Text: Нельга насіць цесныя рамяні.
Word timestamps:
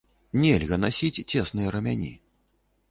Нельга 0.45 0.79
насіць 0.85 1.23
цесныя 1.31 1.67
рамяні. 1.77 2.13